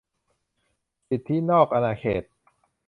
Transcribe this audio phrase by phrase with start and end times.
[1.07, 2.23] สิทธินอกอาณาเขต